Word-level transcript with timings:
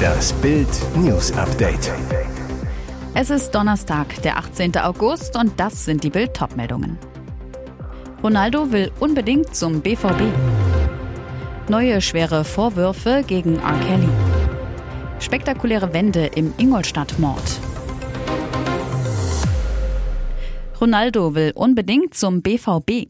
Das 0.00 0.32
Bild 0.34 0.68
News 0.96 1.32
Update. 1.32 1.92
Es 3.14 3.30
ist 3.30 3.50
Donnerstag, 3.54 4.22
der 4.22 4.38
18. 4.38 4.76
August 4.78 5.36
und 5.36 5.58
das 5.58 5.84
sind 5.84 6.04
die 6.04 6.10
Bild 6.10 6.38
meldungen 6.56 6.98
Ronaldo 8.22 8.70
will 8.70 8.90
unbedingt 9.00 9.54
zum 9.54 9.80
BVB. 9.80 10.22
Neue 11.68 12.00
schwere 12.00 12.44
Vorwürfe 12.44 13.24
gegen 13.26 13.56
R. 13.56 13.78
Kelly. 13.86 14.08
Spektakuläre 15.20 15.92
Wende 15.92 16.26
im 16.26 16.52
Ingolstadt-Mord. 16.56 17.60
Ronaldo 20.80 21.34
will 21.34 21.52
unbedingt 21.54 22.14
zum 22.14 22.42
BVB. 22.42 23.08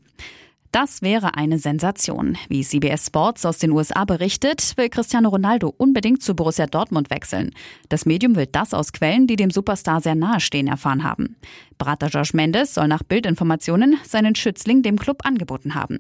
Das 0.73 1.03
wäre 1.03 1.35
eine 1.35 1.59
Sensation. 1.59 2.39
Wie 2.49 2.63
CBS 2.63 3.07
Sports 3.07 3.45
aus 3.45 3.59
den 3.59 3.73
USA 3.73 4.05
berichtet, 4.05 4.75
will 4.77 4.89
Cristiano 4.89 5.29
Ronaldo 5.29 5.75
unbedingt 5.77 6.23
zu 6.23 6.37
Borussia 6.37 6.69
Dortmund 6.69 7.11
wechseln. 7.11 7.51
Das 7.89 8.07
Medium 8.07 8.37
will 8.37 8.47
das 8.47 8.73
aus 8.73 8.93
Quellen, 8.93 9.27
die 9.27 9.35
dem 9.35 9.51
Superstar 9.51 10.01
sehr 10.01 10.15
nahestehen, 10.15 10.69
erfahren 10.69 11.03
haben. 11.03 11.35
Berater 11.77 12.07
Josh 12.07 12.35
Mendes 12.35 12.75
soll 12.75 12.87
nach 12.87 13.03
Bildinformationen 13.03 13.99
seinen 14.05 14.37
Schützling 14.37 14.83
dem 14.83 14.97
Club 14.97 15.27
angeboten 15.27 15.75
haben. 15.75 15.99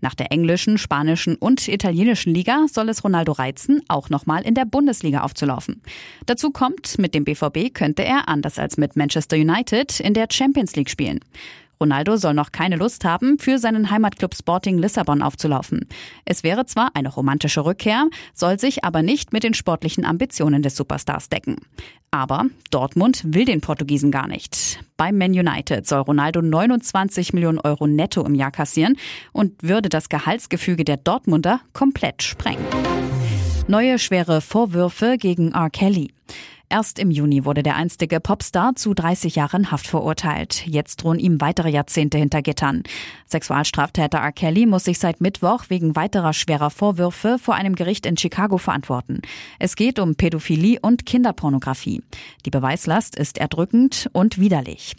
Nach 0.00 0.14
der 0.14 0.30
englischen, 0.30 0.78
spanischen 0.78 1.34
und 1.34 1.66
italienischen 1.66 2.32
Liga 2.32 2.66
soll 2.70 2.90
es 2.90 3.02
Ronaldo 3.02 3.32
reizen, 3.32 3.82
auch 3.88 4.08
nochmal 4.08 4.42
in 4.42 4.54
der 4.54 4.66
Bundesliga 4.66 5.22
aufzulaufen. 5.22 5.82
Dazu 6.26 6.50
kommt, 6.50 6.96
mit 6.96 7.14
dem 7.14 7.24
BVB 7.24 7.74
könnte 7.74 8.04
er, 8.04 8.28
anders 8.28 8.60
als 8.60 8.76
mit 8.76 8.94
Manchester 8.94 9.36
United, 9.36 9.98
in 9.98 10.14
der 10.14 10.28
Champions 10.30 10.76
League 10.76 10.90
spielen. 10.90 11.18
Ronaldo 11.82 12.16
soll 12.16 12.32
noch 12.32 12.52
keine 12.52 12.76
Lust 12.76 13.04
haben, 13.04 13.40
für 13.40 13.58
seinen 13.58 13.90
Heimatclub 13.90 14.36
Sporting 14.36 14.78
Lissabon 14.78 15.20
aufzulaufen. 15.20 15.88
Es 16.24 16.44
wäre 16.44 16.64
zwar 16.64 16.90
eine 16.94 17.08
romantische 17.08 17.64
Rückkehr, 17.64 18.06
soll 18.34 18.60
sich 18.60 18.84
aber 18.84 19.02
nicht 19.02 19.32
mit 19.32 19.42
den 19.42 19.52
sportlichen 19.52 20.04
Ambitionen 20.04 20.62
des 20.62 20.76
Superstars 20.76 21.28
decken. 21.28 21.56
Aber 22.12 22.44
Dortmund 22.70 23.22
will 23.24 23.46
den 23.46 23.60
Portugiesen 23.60 24.12
gar 24.12 24.28
nicht. 24.28 24.78
Beim 24.96 25.18
Man 25.18 25.32
United 25.32 25.84
soll 25.88 26.02
Ronaldo 26.02 26.40
29 26.40 27.32
Millionen 27.32 27.58
Euro 27.58 27.88
netto 27.88 28.24
im 28.24 28.36
Jahr 28.36 28.52
kassieren 28.52 28.96
und 29.32 29.60
würde 29.64 29.88
das 29.88 30.08
Gehaltsgefüge 30.08 30.84
der 30.84 30.98
Dortmunder 30.98 31.62
komplett 31.72 32.22
sprengen. 32.22 32.64
Neue 33.66 33.98
schwere 33.98 34.40
Vorwürfe 34.40 35.16
gegen 35.18 35.50
R. 35.50 35.70
Kelly. 35.70 36.12
Erst 36.72 36.98
im 36.98 37.10
Juni 37.10 37.44
wurde 37.44 37.62
der 37.62 37.76
einstige 37.76 38.18
Popstar 38.18 38.74
zu 38.76 38.94
30 38.94 39.36
Jahren 39.36 39.70
Haft 39.70 39.86
verurteilt. 39.86 40.66
Jetzt 40.66 41.02
drohen 41.02 41.18
ihm 41.18 41.38
weitere 41.42 41.68
Jahrzehnte 41.68 42.16
hinter 42.16 42.40
Gittern. 42.40 42.82
Sexualstraftäter 43.26 44.16
R. 44.16 44.32
Kelly 44.32 44.64
muss 44.64 44.84
sich 44.84 44.98
seit 44.98 45.20
Mittwoch 45.20 45.64
wegen 45.68 45.96
weiterer 45.96 46.32
schwerer 46.32 46.70
Vorwürfe 46.70 47.36
vor 47.38 47.56
einem 47.56 47.74
Gericht 47.74 48.06
in 48.06 48.16
Chicago 48.16 48.56
verantworten. 48.56 49.20
Es 49.58 49.76
geht 49.76 49.98
um 49.98 50.14
Pädophilie 50.14 50.78
und 50.80 51.04
Kinderpornografie. 51.04 52.00
Die 52.46 52.50
Beweislast 52.50 53.16
ist 53.16 53.36
erdrückend 53.36 54.08
und 54.14 54.38
widerlich. 54.38 54.94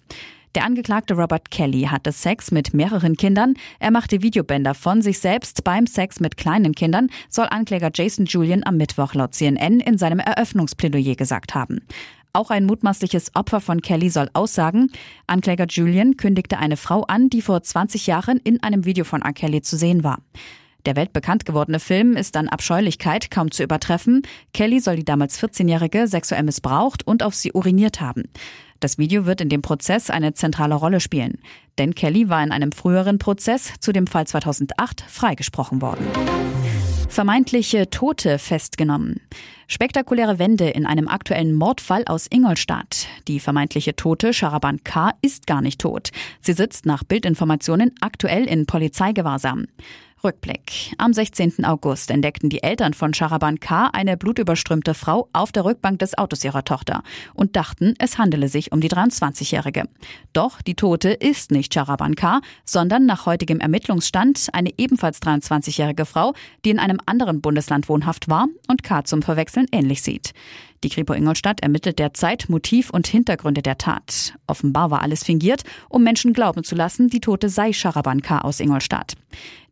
Der 0.55 0.65
Angeklagte 0.65 1.15
Robert 1.15 1.49
Kelly 1.49 1.87
hatte 1.89 2.11
Sex 2.11 2.51
mit 2.51 2.75
mehreren 2.75 3.17
Kindern. 3.17 3.55
Er 3.79 3.89
machte 3.89 4.21
Videobänder 4.21 4.75
von 4.75 5.01
sich 5.01 5.17
selbst 5.17 5.63
beim 5.63 5.87
Sex 5.87 6.19
mit 6.19 6.37
kleinen 6.37 6.75
Kindern, 6.75 7.09
soll 7.27 7.47
Ankläger 7.49 7.89
Jason 7.91 8.25
Julian 8.25 8.63
am 8.63 8.77
Mittwoch 8.77 9.15
laut 9.15 9.33
CNN 9.33 9.79
in 9.79 9.97
seinem 9.97 10.19
Eröffnungsplädoyer 10.19 11.15
gesagt 11.15 11.55
haben. 11.55 11.79
Auch 12.33 12.51
ein 12.51 12.65
mutmaßliches 12.65 13.35
Opfer 13.35 13.61
von 13.61 13.81
Kelly 13.81 14.09
soll 14.09 14.29
aussagen. 14.33 14.91
Ankläger 15.25 15.65
Julian 15.67 16.17
kündigte 16.17 16.59
eine 16.59 16.77
Frau 16.77 17.01
an, 17.01 17.29
die 17.29 17.41
vor 17.41 17.63
20 17.63 18.05
Jahren 18.05 18.39
in 18.43 18.61
einem 18.61 18.85
Video 18.85 19.05
von 19.05 19.23
R. 19.23 19.33
Kelly 19.33 19.63
zu 19.63 19.75
sehen 19.75 20.03
war. 20.03 20.19
Der 20.86 20.98
weltbekannt 20.98 21.45
gewordene 21.45 21.80
Film 21.80 22.17
ist 22.17 22.36
an 22.36 22.50
Abscheulichkeit 22.50 23.31
kaum 23.31 23.52
zu 23.52 23.64
übertreffen. 23.64 24.23
Kelly 24.53 24.81
soll 24.81 24.98
die 24.98 25.06
damals 25.06 25.42
14-Jährige 25.42 26.08
sexuell 26.08 26.44
missbraucht 26.44 27.08
und 27.08 27.23
auf 27.23 27.36
sie 27.36 27.53
uriniert 27.53 28.02
haben. 28.02 28.23
Das 28.81 28.98
Video 28.98 29.26
wird 29.26 29.39
in 29.39 29.48
dem 29.48 29.61
Prozess 29.61 30.09
eine 30.09 30.34
zentrale 30.34 30.76
Rolle 30.76 30.99
spielen. 30.99 31.39
Denn 31.77 31.95
Kelly 31.95 32.27
war 32.27 32.43
in 32.43 32.52
einem 32.52 32.73
früheren 32.73 33.17
Prozess 33.17 33.73
zu 33.80 33.93
dem 33.93 34.08
Fall 34.08 34.27
2008 34.27 35.05
freigesprochen 35.08 35.82
worden. 35.82 36.05
Vermeintliche 37.08 37.89
Tote 37.89 38.38
festgenommen. 38.38 39.22
Spektakuläre 39.67 40.38
Wende 40.38 40.70
in 40.70 40.86
einem 40.86 41.08
aktuellen 41.08 41.54
Mordfall 41.54 42.04
aus 42.08 42.27
Ingolstadt. 42.30 43.08
Die 43.30 43.39
vermeintliche 43.39 43.95
Tote 43.95 44.33
Sharaban 44.33 44.83
K. 44.83 45.11
ist 45.22 45.48
gar 45.48 45.61
nicht 45.61 45.80
tot. 45.80 46.10
Sie 46.42 46.54
sitzt 46.54 46.86
nach 46.86 47.04
Bildinformationen 47.04 47.92
aktuell 48.02 48.45
in 48.45 48.66
Polizeigewahrsam. 48.66 49.67
Rückblick. 50.23 50.94
Am 50.98 51.11
16. 51.11 51.66
August 51.66 52.10
entdeckten 52.10 52.50
die 52.50 52.64
Eltern 52.64 52.94
von 52.94 53.14
Sharaban 53.14 53.60
K. 53.60 53.89
eine 53.92 54.16
blutüberströmte 54.16 54.94
Frau 54.94 55.28
auf 55.34 55.52
der 55.52 55.66
Rückbank 55.66 56.00
des 56.00 56.17
Autos 56.17 56.45
ihrer 56.45 56.64
Tochter 56.64 57.04
und 57.34 57.58
dachten, 57.58 57.94
es 58.00 58.17
handele 58.17 58.48
sich 58.48 58.72
um 58.72 58.80
die 58.80 58.89
23-Jährige. 58.89 59.89
Doch 60.32 60.61
die 60.61 60.76
Tote 60.76 61.10
ist 61.10 61.52
nicht 61.52 61.73
Sharaban 61.73 62.16
K., 62.16 62.39
sondern 62.64 63.06
nach 63.06 63.26
heutigem 63.26 63.60
Ermittlungsstand 63.60 64.48
eine 64.54 64.72
ebenfalls 64.78 65.22
23-jährige 65.22 66.06
Frau, 66.06 66.34
die 66.64 66.70
in 66.70 66.80
einem 66.80 67.00
anderen 67.05 67.42
Bundesland 67.42 67.90
wohnhaft 67.90 68.30
war 68.30 68.48
und 68.70 68.82
K. 68.82 69.04
zum 69.04 69.23
Verwechseln 69.23 69.67
ähnlich 69.73 70.04
sieht. 70.04 70.34
Die 70.83 70.89
Kripo 70.89 71.14
Ingolstadt 71.14 71.61
ermittelt 71.61 71.98
derzeit 71.98 72.49
Motiv 72.49 72.89
und 72.89 73.08
Hintergründe 73.08 73.61
der 73.61 73.77
Tat. 73.77 74.33
Offenbar 74.48 74.92
war 74.92 75.02
alles 75.02 75.23
fingiert, 75.23 75.64
um 75.88 76.04
Menschen 76.04 76.33
glauben 76.33 76.66
zu 76.66 76.76
lassen, 76.76 77.08
die 77.08 77.21
Tote 77.21 77.48
sei 77.48 77.71
Sharaban 77.71 78.21
K. 78.21 78.39
aus 78.39 78.60
Ingolstadt. 78.60 79.16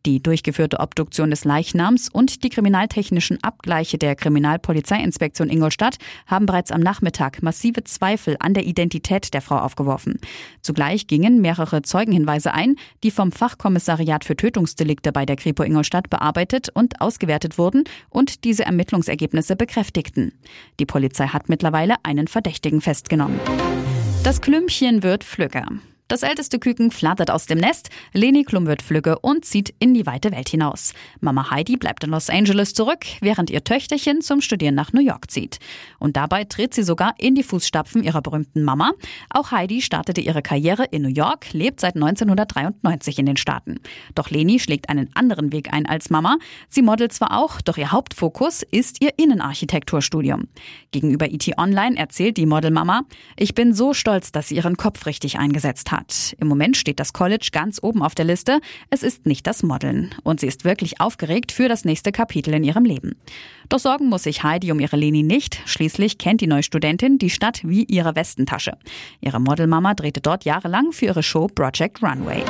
Die 0.04 0.20
durchgeführte 0.20 0.80
Obduktion 0.80 1.30
des 1.30 1.44
Leichnams 1.44 2.08
und 2.08 2.42
die 2.42 2.48
kriminaltechnischen 2.48 3.38
Abgleiche 3.44 3.98
der 3.98 4.16
Kriminalpolizeiinspektion 4.16 5.48
Ingolstadt 5.48 5.98
haben 6.26 6.46
bereits 6.46 6.72
am 6.72 6.80
Nachmittag 6.80 7.40
massive 7.40 7.84
Zweifel 7.84 8.36
an 8.40 8.52
der 8.52 8.64
Identität 8.64 9.32
der 9.32 9.42
Frau 9.42 9.58
aufgeworfen. 9.58 10.18
Zugleich 10.60 11.06
gingen 11.06 11.40
mehrere 11.40 11.82
Zeugenhinweise 11.82 12.52
ein, 12.52 12.74
die 13.04 13.12
vom 13.12 13.30
Fachkommissariat 13.30 14.24
für 14.24 14.34
Tötungsdelikte 14.34 15.12
bei 15.12 15.24
der 15.24 15.36
Kripo 15.36 15.62
Ingolstadt 15.62 16.10
bearbeitet 16.10 16.68
und 16.74 17.00
ausgewertet 17.00 17.56
wurden 17.56 17.84
und 18.10 18.42
diese 18.42 18.64
Ermittlungsergebnisse 18.64 19.54
bekräftigten. 19.54 20.32
Die 20.80 20.86
Polizei 20.86 21.01
hat 21.32 21.48
mittlerweile 21.48 21.96
einen 22.02 22.28
Verdächtigen 22.28 22.80
festgenommen. 22.80 23.40
Das 24.24 24.40
Klümpchen 24.40 25.02
wird 25.02 25.24
flügger. 25.24 25.66
Das 26.08 26.22
älteste 26.22 26.58
Küken 26.58 26.90
flattert 26.90 27.30
aus 27.30 27.46
dem 27.46 27.56
Nest, 27.56 27.88
Leni 28.12 28.44
Klum 28.44 28.66
wird 28.66 28.82
flügge 28.82 29.18
und 29.20 29.46
zieht 29.46 29.74
in 29.78 29.94
die 29.94 30.04
weite 30.04 30.30
Welt 30.30 30.50
hinaus. 30.50 30.92
Mama 31.20 31.50
Heidi 31.50 31.78
bleibt 31.78 32.04
in 32.04 32.10
Los 32.10 32.28
Angeles 32.28 32.74
zurück, 32.74 33.06
während 33.22 33.48
ihr 33.48 33.64
Töchterchen 33.64 34.20
zum 34.20 34.42
Studieren 34.42 34.74
nach 34.74 34.92
New 34.92 35.00
York 35.00 35.30
zieht. 35.30 35.58
Und 35.98 36.18
dabei 36.18 36.44
tritt 36.44 36.74
sie 36.74 36.82
sogar 36.82 37.14
in 37.16 37.34
die 37.34 37.42
Fußstapfen 37.42 38.02
ihrer 38.04 38.20
berühmten 38.20 38.62
Mama. 38.62 38.92
Auch 39.30 39.52
Heidi 39.52 39.80
startete 39.80 40.20
ihre 40.20 40.42
Karriere 40.42 40.84
in 40.84 41.00
New 41.00 41.08
York, 41.08 41.50
lebt 41.54 41.80
seit 41.80 41.94
1993 41.94 43.18
in 43.18 43.24
den 43.24 43.38
Staaten. 43.38 43.80
Doch 44.14 44.28
Leni 44.28 44.58
schlägt 44.58 44.90
einen 44.90 45.08
anderen 45.14 45.50
Weg 45.50 45.72
ein 45.72 45.86
als 45.86 46.10
Mama. 46.10 46.36
Sie 46.68 46.82
modelt 46.82 47.14
zwar 47.14 47.38
auch, 47.38 47.62
doch 47.62 47.78
ihr 47.78 47.90
Hauptfokus 47.90 48.62
ist 48.70 49.02
ihr 49.02 49.18
Innenarchitekturstudium. 49.18 50.48
Gegenüber 50.90 51.32
IT 51.32 51.56
Online 51.56 51.96
erzählt 51.96 52.36
die 52.36 52.44
Modelmama, 52.44 53.04
ich 53.38 53.54
bin 53.54 53.72
so 53.72 53.94
stolz, 53.94 54.30
dass 54.30 54.48
sie 54.48 54.56
ihren 54.56 54.76
Kopf 54.76 55.06
richtig 55.06 55.38
eingesetzt 55.38 55.90
hat 55.90 56.01
hat. 56.02 56.34
Im 56.38 56.48
Moment 56.48 56.76
steht 56.76 57.00
das 57.00 57.12
College 57.12 57.48
ganz 57.52 57.78
oben 57.82 58.02
auf 58.02 58.14
der 58.14 58.24
Liste. 58.24 58.60
Es 58.90 59.02
ist 59.02 59.26
nicht 59.26 59.46
das 59.46 59.62
Modeln. 59.62 60.14
Und 60.22 60.40
sie 60.40 60.46
ist 60.46 60.64
wirklich 60.64 61.00
aufgeregt 61.00 61.52
für 61.52 61.68
das 61.68 61.84
nächste 61.84 62.12
Kapitel 62.12 62.54
in 62.54 62.64
ihrem 62.64 62.84
Leben. 62.84 63.16
Doch 63.68 63.78
sorgen 63.78 64.08
muss 64.08 64.24
sich 64.24 64.42
Heidi 64.42 64.72
um 64.72 64.80
ihre 64.80 64.96
Leni 64.96 65.22
nicht. 65.22 65.62
Schließlich 65.66 66.18
kennt 66.18 66.40
die 66.40 66.46
neue 66.46 66.62
Studentin 66.62 67.18
die 67.18 67.30
Stadt 67.30 67.60
wie 67.64 67.84
ihre 67.84 68.16
Westentasche. 68.16 68.76
Ihre 69.20 69.40
Modelmama 69.40 69.94
drehte 69.94 70.20
dort 70.20 70.44
jahrelang 70.44 70.92
für 70.92 71.06
ihre 71.06 71.22
Show 71.22 71.46
Project 71.46 72.02
Runway. 72.02 72.42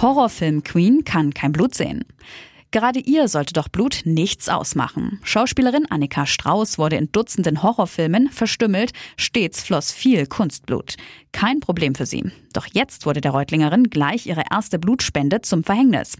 Horrorfilm 0.00 0.62
Queen 0.62 1.04
kann 1.04 1.34
kein 1.34 1.52
Blut 1.52 1.74
sehen. 1.74 2.04
Gerade 2.72 3.00
ihr 3.00 3.28
sollte 3.28 3.52
doch 3.52 3.68
Blut 3.68 4.00
nichts 4.04 4.48
ausmachen. 4.48 5.20
Schauspielerin 5.22 5.84
Annika 5.90 6.24
Strauß 6.24 6.78
wurde 6.78 6.96
in 6.96 7.12
Dutzenden 7.12 7.62
Horrorfilmen 7.62 8.30
verstümmelt, 8.30 8.92
stets 9.18 9.62
floss 9.62 9.92
viel 9.92 10.26
Kunstblut. 10.26 10.96
Kein 11.32 11.60
Problem 11.60 11.94
für 11.94 12.06
sie. 12.06 12.30
Doch 12.52 12.66
jetzt 12.72 13.06
wurde 13.06 13.20
der 13.20 13.30
Reutlingerin 13.30 13.84
gleich 13.84 14.26
ihre 14.26 14.44
erste 14.50 14.78
Blutspende 14.78 15.40
zum 15.40 15.64
Verhängnis. 15.64 16.16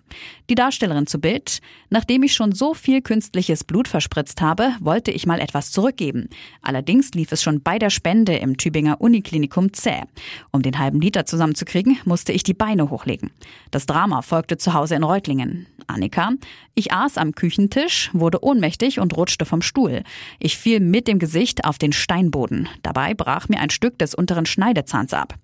Die 0.49 0.55
Darstellerin 0.55 1.07
zu 1.07 1.21
Bild, 1.21 1.61
nachdem 1.91 2.23
ich 2.23 2.33
schon 2.33 2.53
so 2.53 2.73
viel 2.73 3.03
künstliches 3.03 3.65
Blut 3.65 3.89
verspritzt 3.89 4.41
habe, 4.41 4.73
wollte 4.81 5.11
ich 5.11 5.27
mal 5.27 5.41
etwas 5.41 5.71
zurückgeben. 5.71 6.29
Allerdings 6.63 7.13
lief 7.13 7.33
es 7.33 7.43
schon 7.43 7.63
bei 7.63 7.79
der 7.79 7.91
Spende 7.91 8.37
im 8.37 8.57
Tübinger 8.57 9.01
Uniklinikum 9.01 9.73
zäh. 9.73 10.03
Um 10.51 10.63
den 10.63 10.79
halben 10.79 11.01
Liter 11.01 11.27
zusammenzukriegen, 11.27 11.99
musste 12.05 12.33
ich 12.33 12.43
die 12.43 12.55
Beine 12.55 12.89
hochlegen. 12.91 13.31
Das 13.71 13.87
Drama 13.87 14.23
folgte 14.23 14.57
zu 14.57 14.73
Hause 14.73 14.95
in 14.95 15.03
Reutlingen. 15.03 15.67
Annika, 15.87 16.31
ich 16.75 16.93
aß 16.93 17.19
am 17.19 17.33
Küchentisch, 17.33 18.11
wurde 18.15 18.43
ohnmächtig 18.43 18.99
und 18.99 19.17
rutschte 19.17 19.45
vom 19.45 19.61
Stuhl. 19.61 20.05
Ich 20.39 20.57
fiel 20.57 20.81
mit 20.81 21.07
dem 21.07 21.19
Gesicht 21.19 21.65
auf 21.67 21.77
den 21.77 21.93
Steinboden. 21.93 22.69
Dabei 22.83 23.13
brach 23.13 23.49
mir 23.49 23.61
ein 23.61 23.71
Stück 23.71 23.99
des 23.99 24.15
unteren 24.15 24.47
Schneidezahns 24.47 24.93
Zahns 24.93 25.15
ab. 25.15 25.35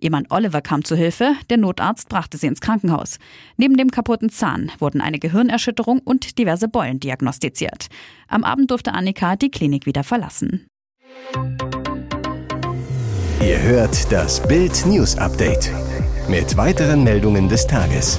Ihr 0.00 0.10
Mann 0.10 0.26
Oliver 0.30 0.60
kam 0.60 0.84
zu 0.84 0.96
Hilfe, 0.96 1.34
der 1.50 1.58
Notarzt 1.58 2.08
brachte 2.08 2.36
sie 2.36 2.46
ins 2.46 2.60
Krankenhaus. 2.60 3.18
Neben 3.56 3.76
dem 3.76 3.90
kaputten 3.90 4.30
Zahn 4.30 4.70
wurden 4.78 5.00
eine 5.00 5.18
Gehirnerschütterung 5.18 6.00
und 6.00 6.38
diverse 6.38 6.68
Beulen 6.68 7.00
diagnostiziert. 7.00 7.88
Am 8.28 8.44
Abend 8.44 8.70
durfte 8.70 8.92
Annika 8.92 9.36
die 9.36 9.50
Klinik 9.50 9.86
wieder 9.86 10.04
verlassen. 10.04 10.66
Ihr 13.40 13.60
hört 13.60 14.10
das 14.10 14.46
Bild 14.46 14.86
News 14.86 15.16
Update 15.16 15.70
mit 16.28 16.56
weiteren 16.56 17.04
Meldungen 17.04 17.48
des 17.48 17.66
Tages. 17.66 18.18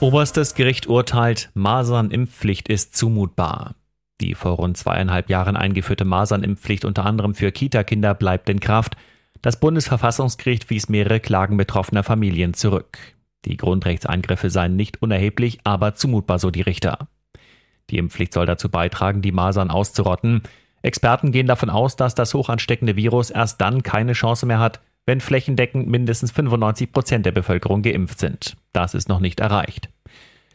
Oberstes 0.00 0.54
Gericht 0.54 0.86
urteilt, 0.86 1.50
Masernimpfpflicht 1.52 2.70
ist 2.70 2.96
zumutbar. 2.96 3.74
Die 4.22 4.34
vor 4.34 4.52
rund 4.52 4.78
zweieinhalb 4.78 5.28
Jahren 5.28 5.58
eingeführte 5.58 6.06
Masernimpfpflicht 6.06 6.86
unter 6.86 7.04
anderem 7.04 7.34
für 7.34 7.52
Kita-Kinder 7.52 8.14
bleibt 8.14 8.48
in 8.48 8.60
Kraft. 8.60 8.96
Das 9.42 9.60
Bundesverfassungsgericht 9.60 10.70
wies 10.70 10.88
mehrere 10.88 11.20
Klagen 11.20 11.58
betroffener 11.58 12.02
Familien 12.02 12.54
zurück. 12.54 12.96
Die 13.44 13.58
Grundrechtseingriffe 13.58 14.48
seien 14.48 14.74
nicht 14.74 15.02
unerheblich, 15.02 15.58
aber 15.64 15.94
zumutbar, 15.94 16.38
so 16.38 16.50
die 16.50 16.62
Richter. 16.62 17.08
Die 17.90 17.98
Impfpflicht 17.98 18.32
soll 18.32 18.46
dazu 18.46 18.70
beitragen, 18.70 19.20
die 19.20 19.32
Masern 19.32 19.70
auszurotten. 19.70 20.44
Experten 20.80 21.30
gehen 21.30 21.46
davon 21.46 21.68
aus, 21.68 21.96
dass 21.96 22.14
das 22.14 22.32
hochansteckende 22.32 22.96
Virus 22.96 23.28
erst 23.28 23.60
dann 23.60 23.82
keine 23.82 24.14
Chance 24.14 24.46
mehr 24.46 24.60
hat, 24.60 24.80
wenn 25.06 25.20
flächendeckend 25.20 25.88
mindestens 25.88 26.32
95 26.32 26.92
Prozent 26.92 27.26
der 27.26 27.32
Bevölkerung 27.32 27.82
geimpft 27.82 28.20
sind. 28.20 28.56
Das 28.72 28.94
ist 28.94 29.08
noch 29.08 29.20
nicht 29.20 29.40
erreicht. 29.40 29.88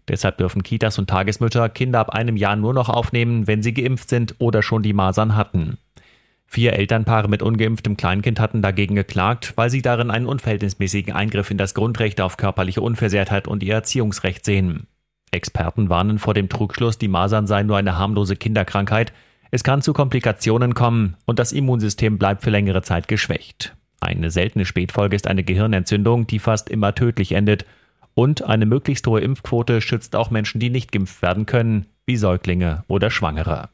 Deshalb 0.07 0.38
dürfen 0.38 0.63
Kitas 0.63 1.00
und 1.00 1.09
Tagesmütter 1.09 1.68
Kinder 1.69 2.00
ab 2.00 2.12
einem 2.12 2.38
Jahr 2.38 2.56
nur 2.56 2.74
noch 2.74 2.89
aufnehmen, 2.89 3.47
wenn 3.47 3.63
sie 3.63 3.74
geimpft 3.74 4.09
sind 4.09 4.36
oder 4.38 4.62
schon 4.62 4.83
die 4.83 4.94
Masern 4.94 5.36
hatten. 5.36 5.77
Vier 6.47 6.74
Elternpaare 6.74 7.27
mit 7.27 7.42
ungeimpftem 7.42 7.97
Kleinkind 7.97 8.39
hatten 8.39 8.62
dagegen 8.62 8.95
geklagt, 8.95 9.53
weil 9.56 9.69
sie 9.69 9.81
darin 9.81 10.12
einen 10.12 10.27
unverhältnismäßigen 10.27 11.13
Eingriff 11.13 11.50
in 11.50 11.57
das 11.57 11.74
Grundrecht 11.74 12.21
auf 12.21 12.38
körperliche 12.38 12.81
Unversehrtheit 12.81 13.47
und 13.47 13.63
ihr 13.63 13.74
Erziehungsrecht 13.74 14.45
sehen. 14.45 14.88
Experten 15.31 15.89
warnen 15.89 16.19
vor 16.19 16.33
dem 16.33 16.47
Trugschluss, 16.47 16.97
die 16.97 17.07
Masern 17.07 17.47
seien 17.47 17.68
nur 17.68 17.77
eine 17.77 17.97
harmlose 17.97 18.36
Kinderkrankheit. 18.36 19.12
Es 19.51 19.63
kann 19.63 19.81
zu 19.81 19.92
Komplikationen 19.92 20.75
kommen 20.75 21.18
und 21.25 21.39
das 21.39 21.51
Immunsystem 21.51 22.18
bleibt 22.18 22.44
für 22.44 22.51
längere 22.51 22.83
Zeit 22.83 23.07
geschwächt. 23.07 23.75
Eine 24.00 24.31
seltene 24.31 24.65
Spätfolge 24.65 25.15
ist 25.15 25.27
eine 25.27 25.44
Gehirnentzündung, 25.44 26.27
die 26.27 26.39
fast 26.39 26.69
immer 26.69 26.94
tödlich 26.95 27.31
endet. 27.31 27.65
Und 28.13 28.44
eine 28.44 28.65
möglichst 28.65 29.07
hohe 29.07 29.21
Impfquote 29.21 29.81
schützt 29.81 30.15
auch 30.15 30.31
Menschen, 30.31 30.59
die 30.59 30.69
nicht 30.69 30.92
geimpft 30.92 31.21
werden 31.21 31.45
können, 31.45 31.88
wie 32.06 32.18
Säuglinge 32.18 32.83
oder 32.88 33.09
Schwangere. 33.09 33.69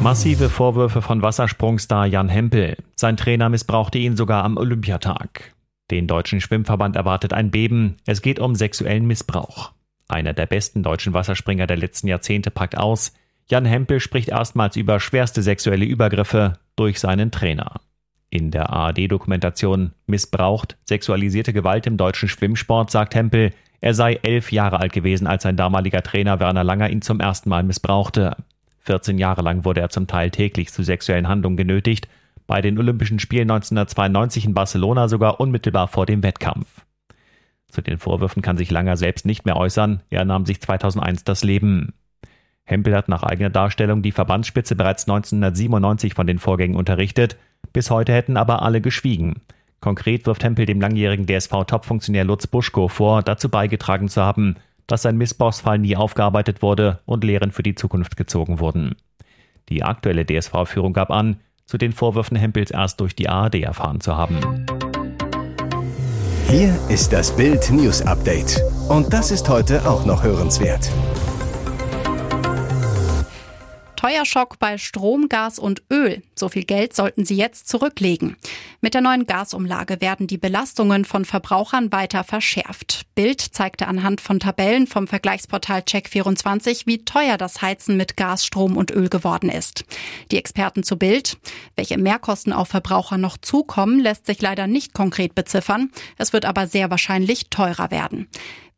Massive 0.00 0.48
Vorwürfe 0.48 1.00
von 1.00 1.22
Wassersprungstar 1.22 2.06
Jan 2.06 2.28
Hempel. 2.28 2.76
Sein 2.96 3.16
Trainer 3.16 3.48
missbrauchte 3.48 3.98
ihn 3.98 4.16
sogar 4.16 4.44
am 4.44 4.56
Olympiatag. 4.56 5.54
Den 5.92 6.08
deutschen 6.08 6.40
Schwimmverband 6.40 6.96
erwartet 6.96 7.32
ein 7.32 7.50
Beben. 7.50 7.98
Es 8.06 8.22
geht 8.22 8.40
um 8.40 8.54
sexuellen 8.54 9.06
Missbrauch. 9.06 9.72
Einer 10.08 10.32
der 10.32 10.46
besten 10.46 10.82
deutschen 10.82 11.12
Wasserspringer 11.12 11.66
der 11.66 11.76
letzten 11.76 12.08
Jahrzehnte 12.08 12.50
packt 12.50 12.76
aus. 12.76 13.12
Jan 13.46 13.64
Hempel 13.64 14.00
spricht 14.00 14.30
erstmals 14.30 14.76
über 14.76 14.98
schwerste 14.98 15.42
sexuelle 15.42 15.84
Übergriffe 15.84 16.54
durch 16.74 16.98
seinen 16.98 17.30
Trainer. 17.30 17.80
In 18.32 18.50
der 18.50 18.70
ARD-Dokumentation 18.70 19.92
Missbraucht, 20.06 20.78
sexualisierte 20.86 21.52
Gewalt 21.52 21.86
im 21.86 21.98
deutschen 21.98 22.30
Schwimmsport 22.30 22.90
sagt 22.90 23.14
Hempel, 23.14 23.50
er 23.82 23.92
sei 23.92 24.14
elf 24.22 24.52
Jahre 24.52 24.80
alt 24.80 24.94
gewesen, 24.94 25.26
als 25.26 25.42
sein 25.42 25.58
damaliger 25.58 26.02
Trainer 26.02 26.40
Werner 26.40 26.64
Langer 26.64 26.88
ihn 26.88 27.02
zum 27.02 27.20
ersten 27.20 27.50
Mal 27.50 27.62
missbrauchte. 27.62 28.38
14 28.84 29.18
Jahre 29.18 29.42
lang 29.42 29.66
wurde 29.66 29.82
er 29.82 29.90
zum 29.90 30.06
Teil 30.06 30.30
täglich 30.30 30.72
zu 30.72 30.82
sexuellen 30.82 31.28
Handlungen 31.28 31.58
genötigt, 31.58 32.08
bei 32.46 32.62
den 32.62 32.78
Olympischen 32.78 33.18
Spielen 33.18 33.50
1992 33.50 34.46
in 34.46 34.54
Barcelona 34.54 35.08
sogar 35.08 35.38
unmittelbar 35.38 35.86
vor 35.88 36.06
dem 36.06 36.22
Wettkampf. 36.22 36.86
Zu 37.68 37.82
den 37.82 37.98
Vorwürfen 37.98 38.40
kann 38.40 38.56
sich 38.56 38.70
Langer 38.70 38.96
selbst 38.96 39.26
nicht 39.26 39.44
mehr 39.44 39.58
äußern, 39.58 40.00
er 40.08 40.24
nahm 40.24 40.46
sich 40.46 40.58
2001 40.58 41.24
das 41.24 41.44
Leben. 41.44 41.92
Hempel 42.64 42.94
hat 42.94 43.08
nach 43.08 43.22
eigener 43.22 43.50
Darstellung 43.50 44.02
die 44.02 44.12
Verbandsspitze 44.12 44.76
bereits 44.76 45.04
1997 45.08 46.14
von 46.14 46.26
den 46.26 46.38
Vorgängen 46.38 46.76
unterrichtet, 46.76 47.36
bis 47.72 47.90
heute 47.90 48.12
hätten 48.12 48.36
aber 48.36 48.62
alle 48.62 48.80
geschwiegen. 48.80 49.42
Konkret 49.80 50.26
wirft 50.26 50.44
Hempel 50.44 50.64
dem 50.64 50.80
langjährigen 50.80 51.26
DSV-Topfunktionär 51.26 52.24
Lutz 52.24 52.46
Buschko 52.46 52.88
vor, 52.88 53.22
dazu 53.22 53.48
beigetragen 53.48 54.08
zu 54.08 54.22
haben, 54.22 54.56
dass 54.86 55.02
sein 55.02 55.16
Missbrauchsfall 55.16 55.78
nie 55.78 55.96
aufgearbeitet 55.96 56.62
wurde 56.62 57.00
und 57.04 57.24
Lehren 57.24 57.50
für 57.50 57.62
die 57.62 57.74
Zukunft 57.74 58.16
gezogen 58.16 58.60
wurden. 58.60 58.94
Die 59.68 59.82
aktuelle 59.82 60.24
DSV-Führung 60.24 60.92
gab 60.92 61.10
an, 61.10 61.40
zu 61.66 61.78
den 61.78 61.92
Vorwürfen 61.92 62.36
Hempels 62.36 62.70
erst 62.70 63.00
durch 63.00 63.16
die 63.16 63.28
ARD 63.28 63.56
erfahren 63.56 64.00
zu 64.00 64.16
haben. 64.16 64.66
Hier 66.48 66.78
ist 66.88 67.12
das 67.12 67.34
Bild 67.34 67.70
News 67.70 68.02
Update. 68.02 68.60
Und 68.88 69.12
das 69.12 69.30
ist 69.30 69.48
heute 69.48 69.88
auch 69.88 70.04
noch 70.04 70.22
hörenswert. 70.22 70.90
Teuer 74.02 74.24
Schock 74.24 74.58
bei 74.58 74.78
Strom, 74.78 75.28
Gas 75.28 75.60
und 75.60 75.84
Öl. 75.88 76.24
So 76.34 76.48
viel 76.48 76.64
Geld 76.64 76.92
sollten 76.92 77.24
Sie 77.24 77.36
jetzt 77.36 77.68
zurücklegen. 77.68 78.34
Mit 78.80 78.94
der 78.94 79.00
neuen 79.00 79.26
Gasumlage 79.26 80.00
werden 80.00 80.26
die 80.26 80.38
Belastungen 80.38 81.04
von 81.04 81.24
Verbrauchern 81.24 81.92
weiter 81.92 82.24
verschärft. 82.24 83.06
Bild 83.14 83.40
zeigte 83.40 83.86
anhand 83.86 84.20
von 84.20 84.40
Tabellen 84.40 84.88
vom 84.88 85.06
Vergleichsportal 85.06 85.82
Check24, 85.82 86.82
wie 86.86 87.04
teuer 87.04 87.38
das 87.38 87.62
Heizen 87.62 87.96
mit 87.96 88.16
Gas, 88.16 88.44
Strom 88.44 88.76
und 88.76 88.90
Öl 88.90 89.08
geworden 89.08 89.48
ist. 89.48 89.84
Die 90.32 90.36
Experten 90.36 90.82
zu 90.82 90.96
Bild. 90.96 91.38
Welche 91.76 91.96
Mehrkosten 91.96 92.52
auf 92.52 92.66
Verbraucher 92.66 93.18
noch 93.18 93.38
zukommen, 93.38 94.00
lässt 94.00 94.26
sich 94.26 94.42
leider 94.42 94.66
nicht 94.66 94.94
konkret 94.94 95.36
beziffern. 95.36 95.92
Es 96.18 96.32
wird 96.32 96.44
aber 96.44 96.66
sehr 96.66 96.90
wahrscheinlich 96.90 97.50
teurer 97.50 97.92
werden. 97.92 98.26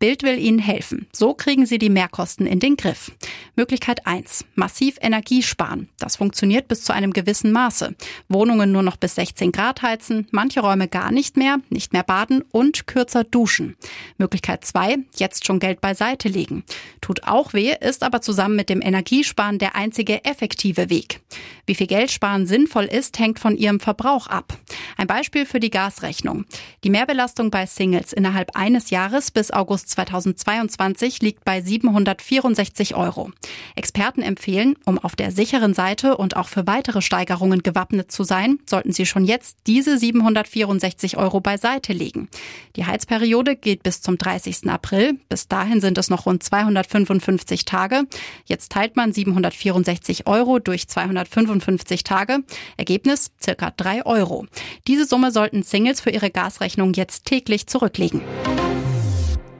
Bild 0.00 0.22
will 0.22 0.38
Ihnen 0.38 0.58
helfen. 0.58 1.06
So 1.12 1.32
kriegen 1.32 1.64
Sie 1.64 1.78
die 1.78 1.88
Mehrkosten 1.88 2.46
in 2.46 2.60
den 2.60 2.76
Griff. 2.76 3.12
Möglichkeit 3.56 4.06
1. 4.06 4.44
Massiv 4.54 4.98
Energie 5.00 5.13
sparen. 5.42 5.88
Das 5.98 6.16
funktioniert 6.16 6.68
bis 6.68 6.82
zu 6.82 6.92
einem 6.92 7.12
gewissen 7.12 7.52
Maße. 7.52 7.94
Wohnungen 8.28 8.72
nur 8.72 8.82
noch 8.82 8.96
bis 8.96 9.14
16 9.14 9.52
Grad 9.52 9.82
heizen, 9.82 10.26
manche 10.30 10.60
Räume 10.60 10.88
gar 10.88 11.10
nicht 11.10 11.36
mehr, 11.36 11.58
nicht 11.70 11.92
mehr 11.92 12.02
baden 12.02 12.42
und 12.50 12.86
kürzer 12.86 13.24
duschen. 13.24 13.76
Möglichkeit 14.18 14.64
2. 14.64 14.98
Jetzt 15.16 15.46
schon 15.46 15.60
Geld 15.60 15.80
beiseite 15.80 16.28
legen. 16.28 16.64
Tut 17.00 17.24
auch 17.24 17.52
weh, 17.52 17.74
ist 17.80 18.02
aber 18.02 18.20
zusammen 18.20 18.56
mit 18.56 18.68
dem 18.68 18.80
Energiesparen 18.80 19.58
der 19.58 19.76
einzige 19.76 20.24
effektive 20.24 20.90
Weg. 20.90 21.20
Wie 21.66 21.74
viel 21.74 21.86
Geld 21.86 22.10
sparen 22.10 22.46
sinnvoll 22.46 22.84
ist, 22.84 23.18
hängt 23.18 23.38
von 23.38 23.56
Ihrem 23.56 23.80
Verbrauch 23.80 24.26
ab. 24.26 24.58
Ein 24.96 25.06
Beispiel 25.06 25.46
für 25.46 25.60
die 25.60 25.70
Gasrechnung. 25.70 26.44
Die 26.84 26.90
Mehrbelastung 26.90 27.50
bei 27.50 27.66
Singles 27.66 28.12
innerhalb 28.12 28.56
eines 28.56 28.90
Jahres 28.90 29.30
bis 29.30 29.50
August 29.50 29.90
2022 29.90 31.22
liegt 31.22 31.44
bei 31.44 31.60
764 31.60 32.94
Euro. 32.94 33.30
Experten 33.76 34.22
empfehlen, 34.22 34.76
um 34.84 34.98
auf 35.04 35.16
der 35.16 35.30
sicheren 35.30 35.74
Seite 35.74 36.16
und 36.16 36.36
auch 36.36 36.48
für 36.48 36.66
weitere 36.66 37.02
Steigerungen 37.02 37.62
gewappnet 37.62 38.10
zu 38.10 38.24
sein, 38.24 38.58
sollten 38.66 38.92
Sie 38.92 39.06
schon 39.06 39.24
jetzt 39.24 39.58
diese 39.66 39.98
764 39.98 41.16
Euro 41.18 41.40
beiseite 41.40 41.92
legen. 41.92 42.28
Die 42.76 42.86
Heizperiode 42.86 43.54
geht 43.54 43.82
bis 43.82 44.00
zum 44.00 44.18
30. 44.18 44.68
April. 44.68 45.18
Bis 45.28 45.46
dahin 45.46 45.80
sind 45.80 45.98
es 45.98 46.10
noch 46.10 46.26
rund 46.26 46.42
255 46.42 47.64
Tage. 47.64 48.04
Jetzt 48.46 48.72
teilt 48.72 48.96
man 48.96 49.12
764 49.12 50.26
Euro 50.26 50.58
durch 50.58 50.88
255 50.88 52.02
Tage. 52.02 52.38
Ergebnis 52.76 53.30
circa 53.42 53.70
3 53.70 54.06
Euro. 54.06 54.46
Diese 54.86 55.04
Summe 55.04 55.30
sollten 55.30 55.62
Singles 55.62 56.00
für 56.00 56.10
ihre 56.10 56.30
Gasrechnung 56.30 56.94
jetzt 56.94 57.26
täglich 57.26 57.66
zurücklegen. 57.66 58.22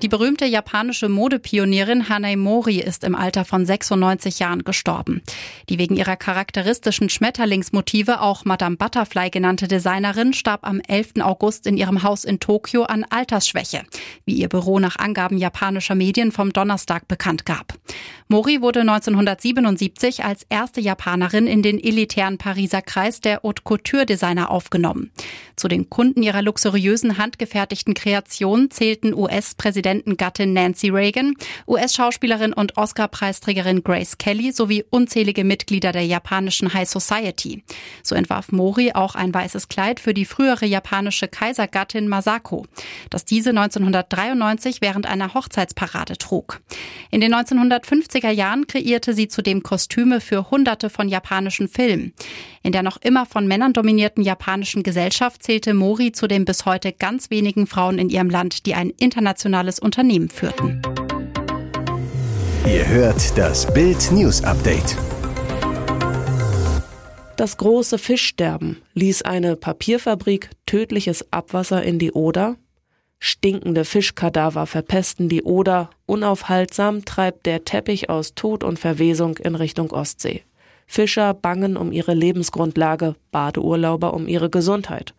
Die 0.04 0.10
berühmte 0.10 0.44
japanische 0.44 1.08
Modepionierin 1.08 2.10
Hanei 2.10 2.36
Mori 2.36 2.78
ist 2.78 3.04
im 3.04 3.14
Alter 3.14 3.46
von 3.46 3.64
96 3.64 4.38
Jahren 4.38 4.62
gestorben. 4.62 5.22
Die 5.70 5.78
wegen 5.78 5.96
ihrer 5.96 6.16
charakteristischen 6.16 7.08
Schmetterlingsmotive 7.08 8.20
auch 8.20 8.44
Madame 8.44 8.76
Butterfly 8.76 9.30
genannte 9.30 9.66
Designerin 9.66 10.34
starb 10.34 10.68
am 10.68 10.80
11. 10.80 11.22
August 11.22 11.66
in 11.66 11.78
ihrem 11.78 12.02
Haus 12.02 12.24
in 12.24 12.38
Tokio 12.38 12.82
an 12.82 13.06
Altersschwäche, 13.08 13.84
wie 14.26 14.34
ihr 14.34 14.50
Büro 14.50 14.78
nach 14.78 14.96
Angaben 14.96 15.38
japanischer 15.38 15.94
Medien 15.94 16.32
vom 16.32 16.52
Donnerstag 16.52 17.08
bekannt 17.08 17.46
gab. 17.46 17.72
Mori 18.28 18.60
wurde 18.60 18.80
1977 18.80 20.22
als 20.22 20.44
erste 20.50 20.82
Japanerin 20.82 21.46
in 21.46 21.62
den 21.62 21.82
elitären 21.82 22.36
Pariser 22.36 22.82
Kreis 22.82 23.22
der 23.22 23.42
Haute 23.42 23.62
Couture 23.62 24.04
Designer 24.04 24.50
aufgenommen. 24.50 25.12
Zu 25.56 25.68
den 25.68 25.88
Kunden 25.88 26.22
ihrer 26.22 26.42
luxuriösen 26.42 27.16
handgefertigten 27.16 27.94
Kreationen 27.94 28.70
zählten 28.70 29.14
US-Präsident 29.14 29.93
Präsidentengattin 29.94 30.52
Nancy 30.52 30.88
Reagan, 30.88 31.34
US-Schauspielerin 31.68 32.52
und 32.52 32.76
Oscar-Preisträgerin 32.76 33.84
Grace 33.84 34.18
Kelly 34.18 34.52
sowie 34.52 34.84
unzählige 34.90 35.44
Mitglieder 35.44 35.92
der 35.92 36.06
japanischen 36.06 36.72
High 36.74 36.88
Society. 36.88 37.62
So 38.02 38.14
entwarf 38.14 38.50
Mori 38.50 38.92
auch 38.92 39.14
ein 39.14 39.32
weißes 39.32 39.68
Kleid 39.68 40.00
für 40.00 40.14
die 40.14 40.24
frühere 40.24 40.66
japanische 40.66 41.28
Kaisergattin 41.28 42.08
Masako, 42.08 42.66
das 43.10 43.24
diese 43.24 43.50
1993 43.50 44.80
während 44.80 45.06
einer 45.06 45.34
Hochzeitsparade 45.34 46.16
trug. 46.16 46.60
In 47.10 47.20
den 47.20 47.32
1950 47.32 48.14
80er 48.14 48.30
Jahren 48.30 48.66
kreierte 48.66 49.14
sie 49.14 49.28
zudem 49.28 49.62
Kostüme 49.62 50.20
für 50.20 50.50
hunderte 50.50 50.90
von 50.90 51.08
japanischen 51.08 51.68
Filmen. 51.68 52.12
In 52.64 52.72
der 52.72 52.82
noch 52.82 52.96
immer 52.96 53.26
von 53.26 53.46
Männern 53.46 53.74
dominierten 53.74 54.24
japanischen 54.24 54.82
Gesellschaft 54.82 55.42
zählte 55.42 55.74
Mori 55.74 56.12
zu 56.12 56.26
den 56.26 56.46
bis 56.46 56.64
heute 56.64 56.92
ganz 56.92 57.28
wenigen 57.28 57.66
Frauen 57.66 57.98
in 57.98 58.08
ihrem 58.08 58.30
Land, 58.30 58.64
die 58.64 58.74
ein 58.74 58.88
internationales 58.88 59.78
Unternehmen 59.78 60.30
führten. 60.30 60.80
Ihr 62.66 62.88
hört 62.88 63.36
das 63.36 63.70
Bild 63.74 64.10
News 64.12 64.42
Update. 64.42 64.96
Das 67.36 67.58
große 67.58 67.98
Fischsterben 67.98 68.80
ließ 68.94 69.20
eine 69.22 69.56
Papierfabrik 69.56 70.48
tödliches 70.64 71.30
Abwasser 71.34 71.82
in 71.82 71.98
die 71.98 72.12
Oder. 72.12 72.56
Stinkende 73.18 73.84
Fischkadaver 73.84 74.64
verpesten 74.66 75.28
die 75.28 75.42
Oder. 75.42 75.90
Unaufhaltsam 76.06 77.04
treibt 77.04 77.44
der 77.44 77.66
Teppich 77.66 78.08
aus 78.08 78.34
Tod 78.34 78.64
und 78.64 78.78
Verwesung 78.78 79.36
in 79.36 79.54
Richtung 79.54 79.90
Ostsee. 79.90 80.44
Fischer 80.86 81.34
bangen 81.34 81.76
um 81.76 81.92
ihre 81.92 82.14
Lebensgrundlage, 82.14 83.16
Badeurlauber 83.30 84.14
um 84.14 84.28
ihre 84.28 84.50
Gesundheit. 84.50 85.14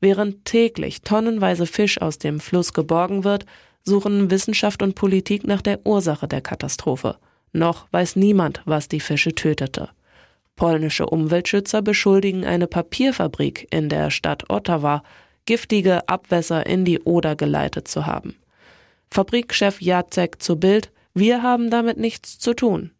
Während 0.00 0.44
täglich 0.44 1.02
tonnenweise 1.02 1.66
Fisch 1.66 2.00
aus 2.00 2.18
dem 2.18 2.40
Fluss 2.40 2.72
geborgen 2.72 3.24
wird, 3.24 3.46
suchen 3.84 4.30
Wissenschaft 4.30 4.82
und 4.82 4.94
Politik 4.94 5.46
nach 5.46 5.62
der 5.62 5.86
Ursache 5.86 6.28
der 6.28 6.40
Katastrophe. 6.40 7.16
Noch 7.52 7.86
weiß 7.92 8.16
niemand, 8.16 8.62
was 8.64 8.88
die 8.88 9.00
Fische 9.00 9.34
tötete. 9.34 9.90
Polnische 10.56 11.06
Umweltschützer 11.06 11.82
beschuldigen 11.82 12.44
eine 12.44 12.66
Papierfabrik 12.66 13.66
in 13.70 13.88
der 13.88 14.10
Stadt 14.10 14.50
Ottawa, 14.50 15.02
giftige 15.46 16.08
Abwässer 16.08 16.66
in 16.66 16.84
die 16.84 17.00
Oder 17.00 17.36
geleitet 17.36 17.88
zu 17.88 18.06
haben. 18.06 18.36
Fabrikchef 19.10 19.80
Jacek 19.80 20.42
zu 20.42 20.56
Bild, 20.56 20.90
wir 21.12 21.42
haben 21.42 21.70
damit 21.70 21.98
nichts 21.98 22.38
zu 22.38 22.54
tun. 22.54 22.90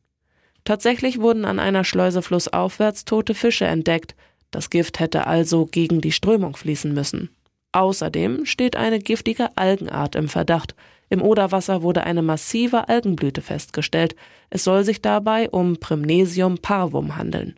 Tatsächlich 0.64 1.20
wurden 1.20 1.44
an 1.44 1.58
einer 1.58 1.84
Schleuse 1.84 2.22
flussaufwärts 2.22 3.04
tote 3.04 3.34
Fische 3.34 3.66
entdeckt, 3.66 4.14
das 4.50 4.70
Gift 4.70 5.00
hätte 5.00 5.26
also 5.26 5.66
gegen 5.66 6.00
die 6.00 6.12
Strömung 6.12 6.56
fließen 6.56 6.92
müssen. 6.94 7.30
Außerdem 7.72 8.46
steht 8.46 8.76
eine 8.76 9.00
giftige 9.00 9.56
Algenart 9.56 10.14
im 10.14 10.28
Verdacht, 10.28 10.74
im 11.08 11.22
Oderwasser 11.22 11.82
wurde 11.82 12.04
eine 12.04 12.22
massive 12.22 12.88
Algenblüte 12.88 13.42
festgestellt. 13.42 14.16
Es 14.50 14.64
soll 14.64 14.84
sich 14.84 15.02
dabei 15.02 15.50
um 15.50 15.76
Primnesium 15.76 16.58
parvum 16.58 17.16
handeln. 17.16 17.54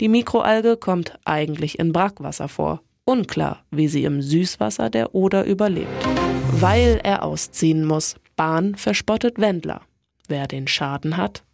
Die 0.00 0.08
Mikroalge 0.08 0.76
kommt 0.76 1.18
eigentlich 1.24 1.78
in 1.78 1.92
Brackwasser 1.92 2.48
vor. 2.48 2.82
Unklar, 3.04 3.64
wie 3.70 3.88
sie 3.88 4.04
im 4.04 4.20
Süßwasser 4.22 4.90
der 4.90 5.14
Oder 5.14 5.44
überlebt. 5.44 6.06
Weil 6.52 7.00
er 7.02 7.22
ausziehen 7.22 7.84
muss. 7.84 8.16
Bahn 8.34 8.74
verspottet 8.74 9.38
Wendler. 9.38 9.82
Wer 10.26 10.48
den 10.48 10.66
Schaden 10.66 11.16
hat? 11.16 11.44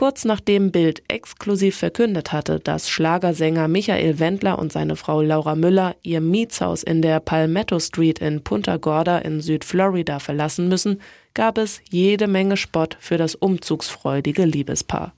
Kurz 0.00 0.24
nachdem 0.24 0.72
Bild 0.72 1.02
exklusiv 1.08 1.76
verkündet 1.76 2.32
hatte, 2.32 2.58
dass 2.58 2.88
Schlagersänger 2.88 3.68
Michael 3.68 4.18
Wendler 4.18 4.58
und 4.58 4.72
seine 4.72 4.96
Frau 4.96 5.20
Laura 5.20 5.54
Müller 5.54 5.94
ihr 6.02 6.22
Mietshaus 6.22 6.82
in 6.82 7.02
der 7.02 7.20
Palmetto 7.20 7.78
Street 7.78 8.18
in 8.18 8.42
Punta 8.42 8.78
Gorda 8.78 9.18
in 9.18 9.42
Südflorida 9.42 10.18
verlassen 10.18 10.68
müssen, 10.68 11.02
gab 11.34 11.58
es 11.58 11.82
jede 11.90 12.28
Menge 12.28 12.56
Spott 12.56 12.96
für 12.98 13.18
das 13.18 13.34
umzugsfreudige 13.34 14.46
Liebespaar. 14.46 15.12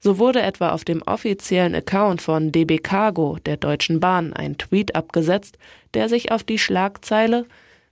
So 0.00 0.18
wurde 0.18 0.40
etwa 0.40 0.70
auf 0.70 0.84
dem 0.84 1.02
offiziellen 1.02 1.74
Account 1.74 2.22
von 2.22 2.52
DB 2.52 2.78
Cargo 2.78 3.36
der 3.44 3.58
Deutschen 3.58 4.00
Bahn 4.00 4.32
ein 4.32 4.56
Tweet 4.56 4.94
abgesetzt, 4.94 5.58
der 5.92 6.08
sich 6.08 6.32
auf 6.32 6.42
die 6.42 6.58
Schlagzeile 6.58 7.44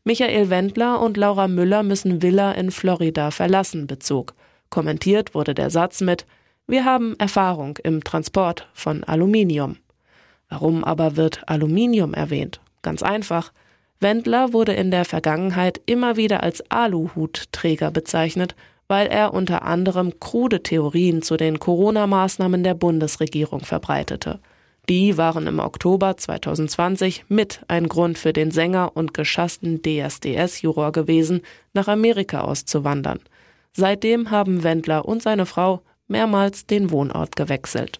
Michael 0.04 0.49
Wendler 0.49 1.02
und 1.02 1.18
Laura 1.18 1.49
Müller 1.49 1.82
müssen 1.82 2.23
Villa 2.23 2.52
in 2.52 2.70
Florida 2.70 3.30
verlassen 3.30 3.87
bezog. 3.87 4.32
Kommentiert 4.71 5.35
wurde 5.35 5.55
der 5.55 5.71
Satz 5.71 6.00
mit 6.00 6.27
Wir 6.67 6.85
haben 6.85 7.17
Erfahrung 7.19 7.77
im 7.83 8.03
Transport 8.05 8.69
von 8.73 9.05
Aluminium. 9.05 9.77
Warum 10.49 10.85
aber 10.85 11.17
wird 11.17 11.43
Aluminium 11.49 12.15
erwähnt? 12.15 12.61
Ganz 12.83 13.03
einfach. 13.03 13.53
Wendler 13.99 14.53
wurde 14.53 14.73
in 14.73 14.91
der 14.91 15.05
Vergangenheit 15.05 15.81
immer 15.87 16.17
wieder 16.17 16.43
als 16.43 16.62
Aluhutträger 16.71 17.91
bezeichnet, 17.91 18.55
weil 18.89 19.07
er 19.09 19.35
unter 19.35 19.62
anderem 19.62 20.19
krude 20.19 20.62
Theorien 20.62 21.23
zu 21.23 21.37
den 21.37 21.59
Corona-Maßnahmen 21.59 22.65
der 22.65 22.75
Bundesregierung 22.75 23.61
verbreitete. 23.61 24.41
Die 24.89 25.17
waren 25.17 25.47
im 25.47 25.61
Oktober 25.61 26.17
2020 26.17 27.27
mit 27.29 27.61
ein 27.69 27.89
Grund 27.89 28.19
für 28.19 28.33
den 28.33 28.50
Sänger 28.50 28.93
und 28.95 29.15
geschassten 29.15 29.83
DSDS-Juror 29.83 30.91
gewesen, 30.91 31.43
nach 31.75 31.87
Amerika 31.87 32.41
auszuwandern. 32.41 33.21
Seitdem 33.77 34.31
haben 34.31 34.62
Wendler 34.62 35.05
und 35.05 35.23
seine 35.23 35.47
Frau 35.47 35.83
mehrmals 36.09 36.67
den 36.67 36.91
Wohnort 36.91 37.37
gewechselt. 37.37 37.99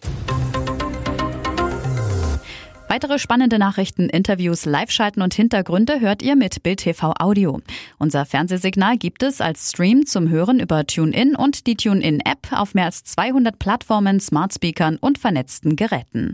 Weitere 2.89 3.19
spannende 3.19 3.57
Nachrichten, 3.57 4.09
Interviews, 4.09 4.65
Live-Schalten 4.65 5.21
und 5.21 5.33
Hintergründe 5.33 6.01
hört 6.01 6.21
ihr 6.21 6.35
mit 6.35 6.61
Bild 6.61 6.81
TV 6.81 7.13
Audio. 7.17 7.61
Unser 7.99 8.25
Fernsehsignal 8.25 8.97
gibt 8.97 9.23
es 9.23 9.39
als 9.39 9.69
Stream 9.69 10.05
zum 10.05 10.27
Hören 10.27 10.59
über 10.59 10.85
TuneIn 10.85 11.37
und 11.37 11.67
die 11.67 11.77
TuneIn-App 11.77 12.51
auf 12.51 12.73
mehr 12.73 12.85
als 12.85 13.05
200 13.05 13.57
Plattformen, 13.57 14.19
Smartspeakern 14.19 14.97
und 14.97 15.19
vernetzten 15.19 15.77
Geräten. 15.77 16.29